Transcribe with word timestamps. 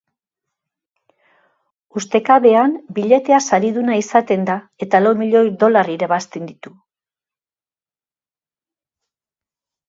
Ustekabean, 1.99 2.73
billetea 2.99 3.39
sariduna 3.49 3.97
izaten 3.99 4.47
da 4.47 4.55
eta 4.87 5.03
lau 5.03 5.13
milioi 5.21 5.45
dolar 5.65 5.93
irabazten 5.97 6.49
ditu. 6.53 6.75